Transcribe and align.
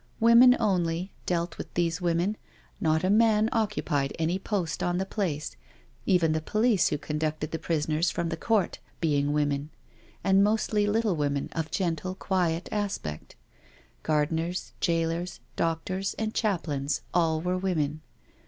Women 0.19 0.57
only, 0.59 1.13
dealt 1.27 1.59
with 1.59 1.71
these 1.75 2.01
women— 2.01 2.35
^not 2.83 3.03
a 3.03 3.09
man 3.11 3.49
occupied 3.51 4.13
any 4.17 4.39
post 4.39 4.81
on 4.81 4.97
the 4.97 5.05
place, 5.05 5.55
even 6.07 6.31
the 6.31 6.41
police 6.41 6.87
who 6.87 6.97
conducted 6.97 7.51
the 7.51 7.59
prisoners 7.59 8.09
from 8.09 8.29
the 8.29 8.35
court 8.35 8.79
being 8.99 9.31
women, 9.31 9.69
and 10.23 10.43
mostly 10.43 10.87
little 10.87 11.15
women 11.15 11.49
of 11.51 11.69
gentle, 11.69 12.15
quiet 12.15 12.67
aspect. 12.71 13.35
Gardeners, 14.01 14.73
jailors, 14.79 15.39
doctors, 15.55 16.15
and 16.15 16.33
chaplains, 16.33 17.03
all 17.13 17.39
were 17.39 17.59
women. 17.59 18.01